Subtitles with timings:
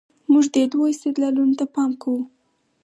[0.31, 2.21] موږ دې دوو استدلالونو ته پام کوو.